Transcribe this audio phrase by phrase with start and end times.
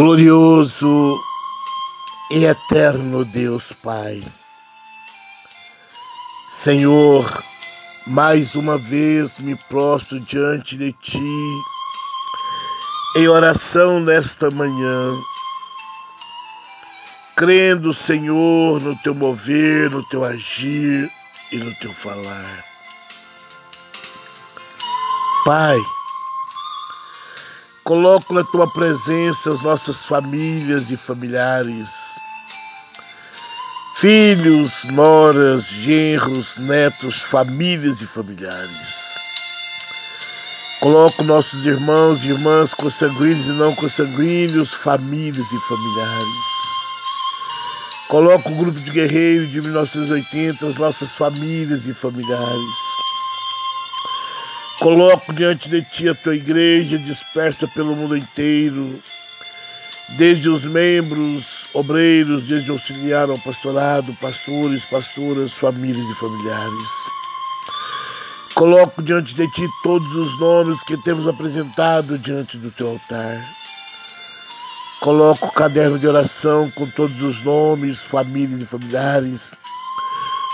[0.00, 1.14] Glorioso
[2.30, 4.24] e eterno Deus Pai.
[6.48, 7.44] Senhor,
[8.06, 11.62] mais uma vez me prostro diante de Ti
[13.14, 15.12] em oração nesta manhã,
[17.36, 21.10] crendo, Senhor, no Teu mover, no Teu agir
[21.52, 22.64] e no Teu falar.
[25.44, 25.76] Pai,
[27.90, 32.20] coloco na Tua presença as nossas famílias e familiares
[33.96, 39.16] filhos, noras, genros, netos, famílias e familiares.
[40.78, 46.46] Coloco nossos irmãos e irmãs consanguíneos e não consanguíneos, famílias e familiares.
[48.08, 52.79] Coloco o grupo de guerreiros de 1980, as nossas famílias e familiares.
[54.80, 58.98] Coloco diante de ti a tua igreja dispersa pelo mundo inteiro,
[60.16, 66.88] desde os membros, obreiros, desde auxiliar ao pastorado, pastores, pastoras, famílias e familiares.
[68.54, 73.38] Coloco diante de ti todos os nomes que temos apresentado diante do teu altar.
[75.02, 79.54] Coloco o caderno de oração com todos os nomes, famílias e familiares,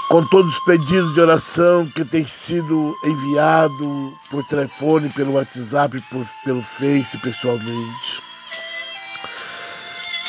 [0.08, 6.26] com todos os pedidos de oração que têm sido enviado por telefone, pelo WhatsApp, por,
[6.44, 8.26] pelo Face, pessoalmente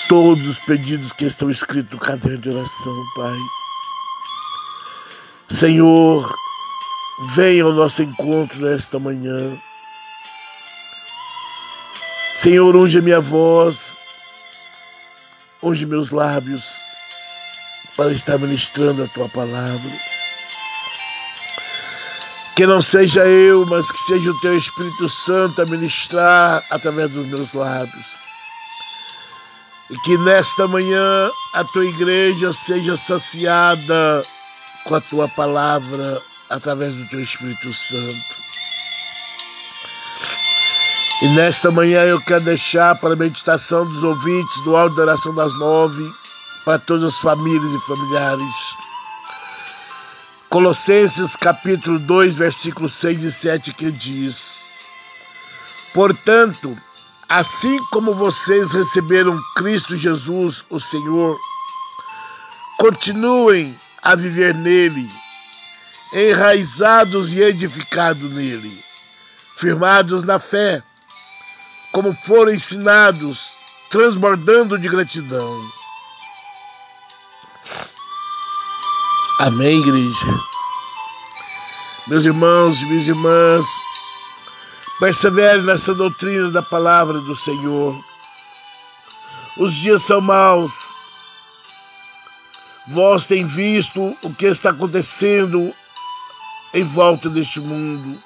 [0.07, 3.37] todos os pedidos que estão escritos no caderno de oração, Pai.
[5.49, 6.33] Senhor,
[7.35, 9.57] venha ao nosso encontro nesta manhã.
[12.37, 13.99] Senhor, unge minha voz,
[15.61, 16.76] unge meus lábios
[17.97, 19.91] para estar ministrando a tua palavra.
[22.55, 27.27] Que não seja eu, mas que seja o teu Espírito Santo a ministrar através dos
[27.27, 28.19] meus lábios.
[29.89, 34.23] E que nesta manhã a tua igreja seja saciada
[34.85, 38.47] com a tua palavra através do teu Espírito Santo.
[41.21, 45.33] E nesta manhã eu quero deixar para a meditação dos ouvintes do áudio da oração
[45.33, 46.07] das nove,
[46.67, 48.77] para todas as famílias e familiares.
[50.49, 54.67] Colossenses capítulo 2, versículos 6 e 7, que diz:
[55.93, 56.77] Portanto,
[57.29, 61.37] Assim como vocês receberam Cristo Jesus, o Senhor,
[62.77, 65.09] continuem a viver nele,
[66.13, 68.81] enraizados e edificados nele,
[69.57, 70.81] firmados na fé,
[71.91, 73.51] como foram ensinados,
[73.89, 75.76] transbordando de gratidão.
[79.39, 80.39] Amém, igreja.
[82.07, 83.65] Meus irmãos e minhas irmãs,
[84.99, 87.95] Persevere nessa doutrina da palavra do Senhor.
[89.59, 90.95] Os dias são maus.
[92.87, 95.71] Vós tem visto o que está acontecendo
[96.73, 98.19] em volta deste mundo.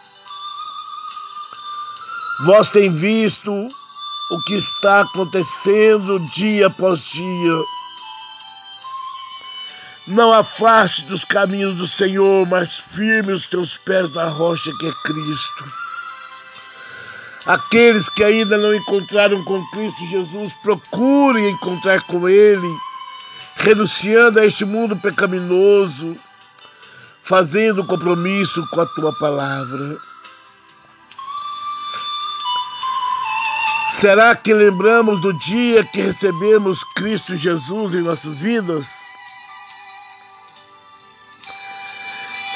[2.46, 7.54] Vós tem visto o que está acontecendo dia após dia.
[10.12, 14.92] Não afaste dos caminhos do Senhor, mas firme os teus pés na rocha que é
[15.06, 15.64] Cristo.
[17.46, 22.68] Aqueles que ainda não encontraram com Cristo Jesus, procurem encontrar com Ele,
[23.56, 26.18] renunciando a este mundo pecaminoso,
[27.24, 29.98] fazendo compromisso com a tua palavra.
[33.88, 39.21] Será que lembramos do dia que recebemos Cristo Jesus em nossas vidas?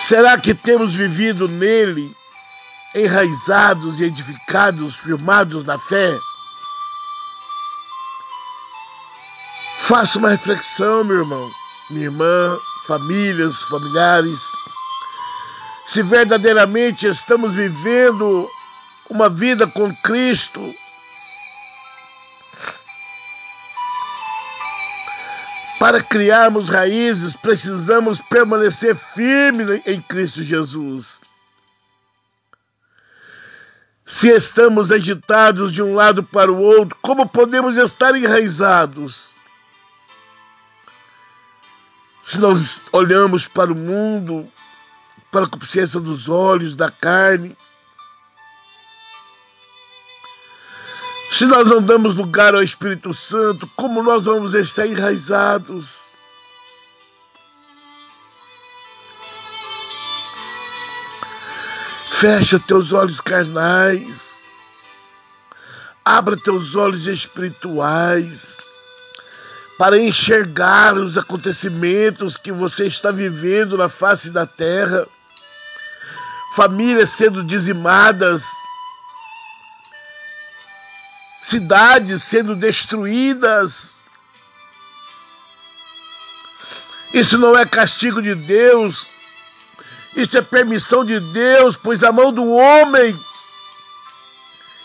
[0.08, 2.16] Será que temos vivido nele?
[2.96, 6.18] enraizados e edificados, firmados na fé.
[9.80, 11.52] Faça uma reflexão, meu irmão,
[11.90, 12.58] minha irmã,
[12.88, 14.50] famílias, familiares.
[15.86, 18.50] Se verdadeiramente estamos vivendo
[19.10, 20.74] uma vida com Cristo,
[25.86, 31.22] para criarmos raízes, precisamos permanecer firmes em Cristo Jesus.
[34.04, 39.36] Se estamos agitados de um lado para o outro, como podemos estar enraizados?
[42.24, 44.52] Se nós olhamos para o mundo,
[45.32, 47.56] para a consciência dos olhos, da carne,
[51.36, 56.06] se nós não damos lugar ao Espírito Santo, como nós vamos estar enraizados?
[62.10, 64.46] Fecha teus olhos carnais.
[66.06, 68.58] Abra teus olhos espirituais
[69.78, 75.06] para enxergar os acontecimentos que você está vivendo na face da terra.
[76.56, 78.46] Famílias sendo dizimadas,
[81.46, 84.00] cidades sendo destruídas.
[87.14, 89.08] Isso não é castigo de Deus,
[90.16, 93.18] isso é permissão de Deus, pois a mão do homem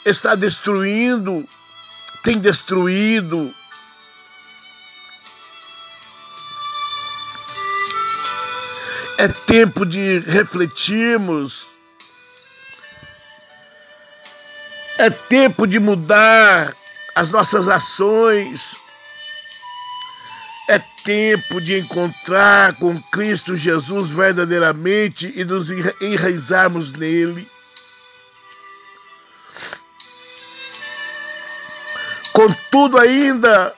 [0.05, 1.49] está destruindo,
[2.23, 3.55] tem destruído.
[9.17, 11.80] É tempo de refletirmos.
[15.01, 16.77] É tempo de mudar
[17.15, 18.77] as nossas ações.
[20.69, 27.51] É tempo de encontrar com Cristo Jesus verdadeiramente e nos enraizarmos nele.
[32.35, 33.75] Contudo, ainda,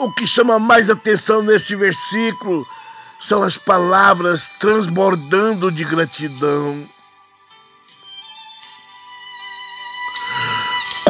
[0.00, 2.66] o que chama mais atenção neste versículo
[3.18, 6.86] são as palavras transbordando de gratidão.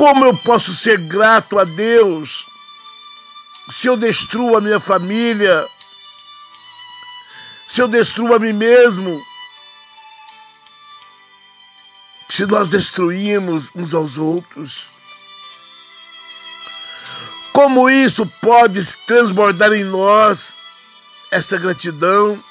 [0.00, 2.47] Como eu posso ser grato a Deus
[3.69, 5.69] se eu destruo a minha família,
[7.69, 9.23] se eu destruo a mim mesmo,
[12.31, 14.87] se nós destruímos uns aos outros?
[17.52, 20.62] Como isso pode transbordar em nós
[21.31, 22.43] essa gratidão?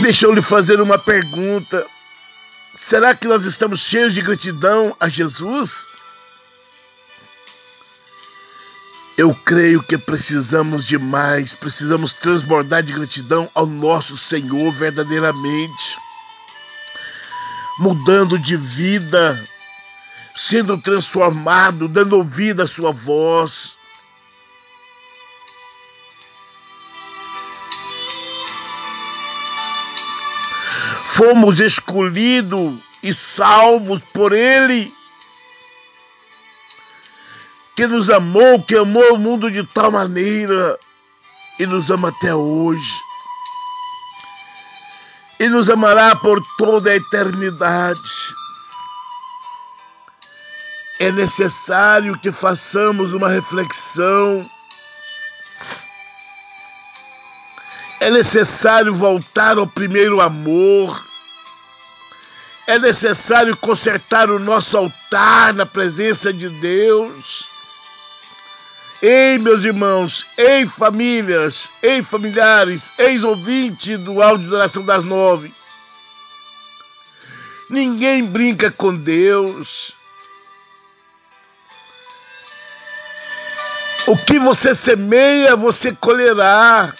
[0.00, 1.88] Deixa eu lhe fazer uma pergunta.
[2.74, 5.88] Será que nós estamos cheios de gratidão a Jesus?
[9.16, 15.98] Eu creio que precisamos de mais, precisamos transbordar de gratidão ao nosso Senhor verdadeiramente,
[17.78, 19.38] mudando de vida,
[20.34, 23.76] sendo transformado, dando ouvido à sua voz.
[31.16, 34.94] Fomos escolhidos e salvos por Ele,
[37.74, 40.78] que nos amou, que amou o mundo de tal maneira
[41.58, 43.00] e nos ama até hoje.
[45.40, 48.00] E nos amará por toda a eternidade
[51.02, 54.48] é necessário que façamos uma reflexão.
[58.02, 61.06] É necessário voltar ao primeiro amor.
[62.66, 67.46] É necessário consertar o nosso altar na presença de Deus.
[69.00, 75.54] Ei, meus irmãos, ei, famílias, ei, familiares, ex-ouvinte do áudio da oração das nove.
[77.70, 79.94] Ninguém brinca com Deus.
[84.08, 86.92] O que você semeia, você colherá.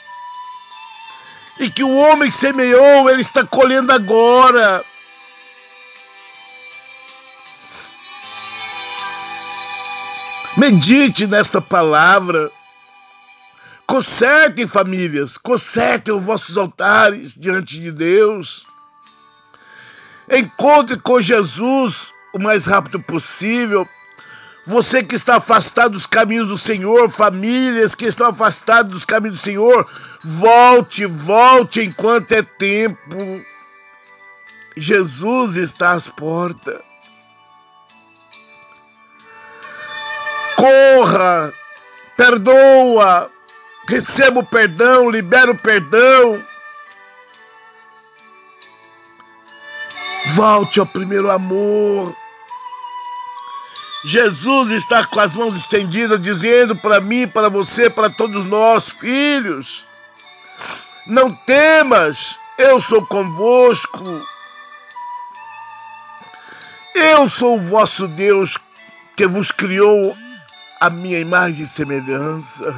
[1.59, 4.85] E que o homem semeou, ele está colhendo agora.
[10.57, 12.51] Medite nesta palavra.
[13.87, 18.67] Consertem famílias, consertem os vossos altares diante de Deus.
[20.31, 23.87] Encontre com Jesus o mais rápido possível
[24.65, 29.43] você que está afastado dos caminhos do Senhor, famílias que estão afastadas dos caminhos do
[29.43, 29.89] Senhor,
[30.23, 33.45] volte, volte enquanto é tempo.
[34.77, 36.81] Jesus está às portas.
[40.57, 41.53] Corra,
[42.17, 43.31] perdoa,
[43.89, 46.41] receba o perdão, libera o perdão.
[50.29, 52.22] Volte ao primeiro amor.
[54.05, 59.85] Jesus está com as mãos estendidas, dizendo para mim, para você, para todos nós, filhos:
[61.07, 64.05] Não temas, eu sou convosco.
[66.95, 68.59] Eu sou o vosso Deus
[69.17, 70.17] que vos criou
[70.81, 72.75] a minha imagem e semelhança.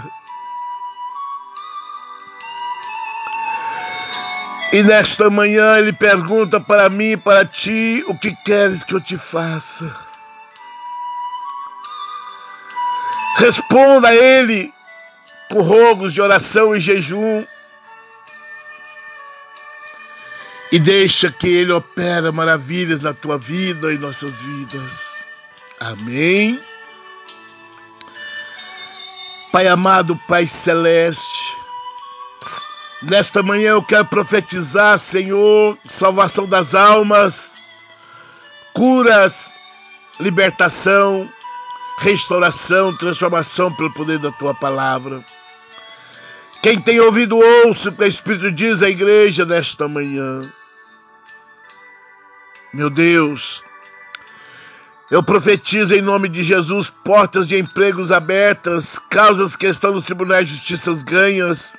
[4.73, 9.01] E nesta manhã ele pergunta para mim e para ti: O que queres que eu
[9.01, 10.14] te faça?
[13.45, 14.73] Responda a Ele
[15.51, 17.45] com rogos de oração e jejum.
[20.73, 25.23] E deixa que Ele opera maravilhas na tua vida e nossas vidas.
[25.79, 26.59] Amém.
[29.53, 31.55] Pai amado, Pai celeste,
[33.03, 37.57] Nesta manhã eu quero profetizar, Senhor, salvação das almas,
[38.73, 39.61] curas,
[40.19, 41.31] libertação,
[41.99, 45.25] restauração, transformação pelo poder da tua palavra.
[46.63, 50.51] Quem tem ouvido, ouça o que o Espírito diz à igreja nesta manhã.
[52.73, 53.63] Meu Deus,
[55.11, 60.49] eu profetizo em nome de Jesus portas de empregos abertas, causas que estão nos tribunais
[60.49, 61.77] de justiça ganhas,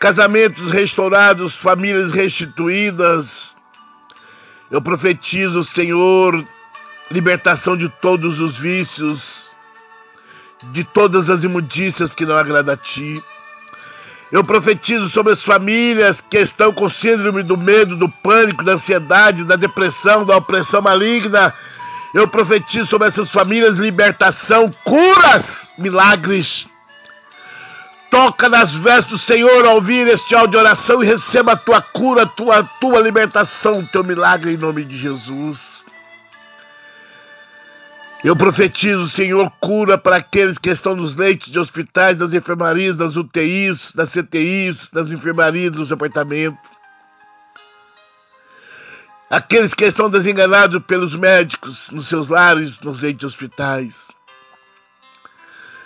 [0.00, 3.54] casamentos restaurados, famílias restituídas.
[4.70, 6.44] Eu profetizo, Senhor,
[7.10, 9.56] libertação de todos os vícios,
[10.72, 13.22] de todas as imundícias que não agradam a Ti.
[14.30, 19.44] Eu profetizo sobre as famílias que estão com síndrome do medo, do pânico, da ansiedade,
[19.44, 21.52] da depressão, da opressão maligna.
[22.12, 26.68] Eu profetizo sobre essas famílias libertação, curas, milagres.
[28.10, 31.80] Toca nas vestes do Senhor ao ouvir este áudio de oração e receba a tua
[31.80, 35.67] cura, a tua, a tua libertação, o teu milagre em nome de Jesus.
[38.24, 43.16] Eu profetizo, Senhor, cura para aqueles que estão nos leitos de hospitais, nas enfermarias, nas
[43.16, 46.58] UTIs, nas CTIs, nas enfermarias, nos apartamentos.
[49.30, 54.08] Aqueles que estão desenganados pelos médicos, nos seus lares, nos leitos de hospitais.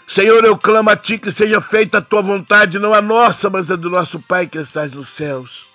[0.06, 3.70] Senhor, eu clamo a Ti que seja feita a Tua vontade, não a nossa, mas
[3.70, 5.66] a do nosso Pai que estás nos céus.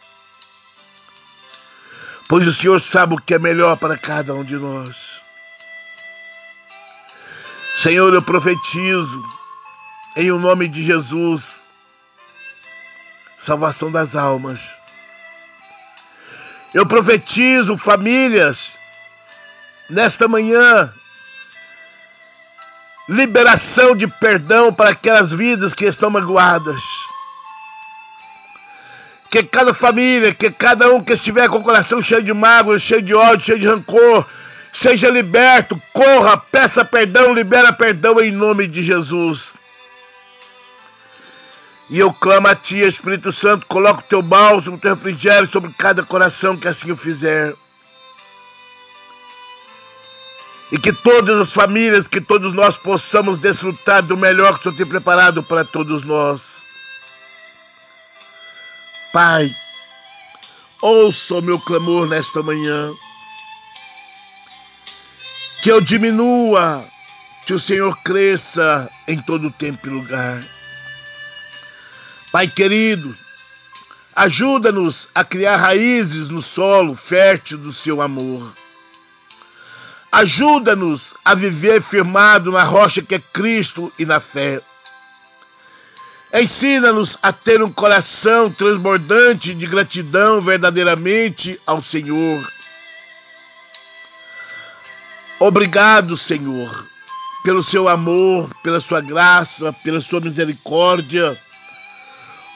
[2.28, 5.07] Pois o Senhor sabe o que é melhor para cada um de nós.
[7.78, 9.24] Senhor, eu profetizo
[10.16, 11.70] em o nome de Jesus
[13.38, 14.82] salvação das almas.
[16.74, 18.80] Eu profetizo famílias
[19.88, 20.92] nesta manhã
[23.08, 26.82] liberação de perdão para aquelas vidas que estão magoadas.
[29.30, 33.04] Que cada família, que cada um que estiver com o coração cheio de mágoa, cheio
[33.04, 34.26] de ódio, cheio de rancor,
[34.80, 39.58] Seja liberto, corra, peça perdão, libera perdão em nome de Jesus.
[41.90, 45.74] E eu clamo a Ti, Espírito Santo, coloca o Teu bálsamo, o Teu refrigério sobre
[45.74, 47.56] cada coração que assim o fizer.
[50.72, 54.78] E que todas as famílias, que todos nós possamos desfrutar do melhor que o Senhor
[54.78, 56.68] tem preparado para todos nós.
[59.12, 59.50] Pai,
[60.84, 62.96] ouça o meu clamor nesta manhã
[65.68, 66.88] que eu diminua,
[67.46, 70.42] que o Senhor cresça em todo tempo e lugar.
[72.32, 73.14] Pai querido,
[74.16, 78.56] ajuda-nos a criar raízes no solo fértil do seu amor.
[80.10, 84.62] Ajuda-nos a viver firmado na rocha que é Cristo e na fé.
[86.34, 92.57] Ensina-nos a ter um coração transbordante de gratidão verdadeiramente ao Senhor
[95.40, 96.90] Obrigado, Senhor,
[97.44, 101.40] pelo seu amor, pela sua graça, pela sua misericórdia,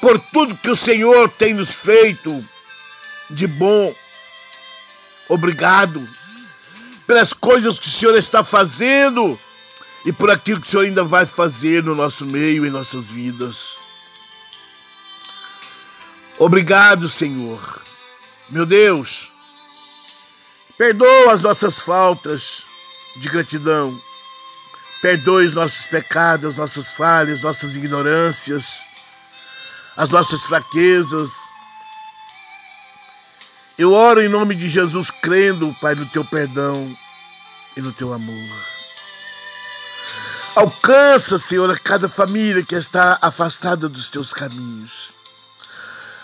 [0.02, 2.44] por tudo que o Senhor tem nos feito
[3.30, 3.94] de bom.
[5.30, 6.10] Obrigado
[7.06, 9.40] pelas coisas que o Senhor está fazendo
[10.04, 13.78] e por aquilo que o Senhor ainda vai fazer no nosso meio, em nossas vidas.
[16.40, 17.80] Obrigado, Senhor.
[18.50, 19.32] Meu Deus,
[20.80, 22.71] perdoa as nossas faltas
[23.16, 24.00] de gratidão.
[25.02, 28.80] Perdoe os nossos pecados, as nossas falhas, nossas ignorâncias,
[29.98, 31.54] as nossas fraquezas.
[33.78, 36.96] Eu oro em nome de Jesus, crendo, Pai, no teu perdão
[37.76, 38.72] e no teu amor.
[40.54, 45.14] Alcança, Senhor, a cada família que está afastada dos teus caminhos.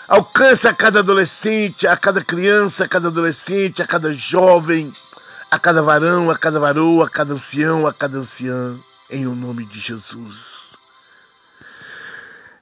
[0.06, 4.92] Alcança a cada adolescente, a cada criança, a cada adolescente, a cada jovem
[5.50, 8.78] a cada varão, a cada varoa, a cada ancião, a cada anciã,
[9.10, 10.76] em o nome de Jesus.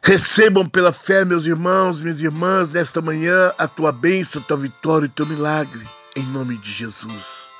[0.02, 5.06] Recebam pela fé, meus irmãos, minhas irmãs, nesta manhã, a tua bênção, a tua vitória
[5.06, 7.50] e teu milagre, em nome de Jesus.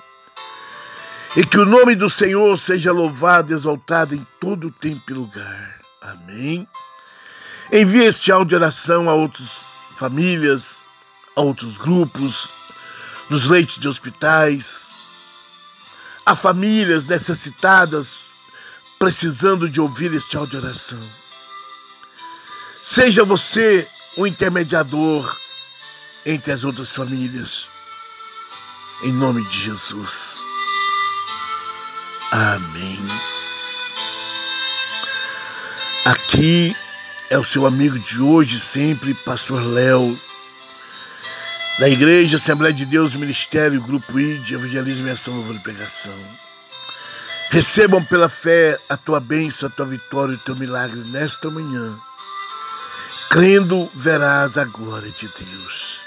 [1.35, 5.81] E que o nome do Senhor seja louvado exaltado em todo tempo e lugar.
[6.01, 6.69] Amém.
[7.73, 9.65] Envie este áudio de oração a outras
[9.97, 10.89] famílias,
[11.35, 12.53] a outros grupos,
[13.29, 14.95] nos leitos de hospitais,
[16.27, 18.19] Há famílias necessitadas
[18.99, 21.11] precisando de ouvir este áudio de oração.
[22.83, 25.39] Seja você um intermediador
[26.25, 27.71] entre as outras famílias.
[29.05, 30.43] Em nome de Jesus.
[32.33, 32.99] Amém.
[36.07, 36.77] Aqui
[37.31, 40.19] é o seu amigo de hoje sempre, Pastor Léo,
[41.79, 46.19] da Igreja Assembleia de Deus, Ministério, Grupo ID, Evangelismo e Ação Louvor e Pregação.
[47.51, 51.99] Recebam pela fé a tua bênção, a tua vitória e o teu milagre nesta manhã.
[53.31, 56.01] Crendo, verás a glória de Deus.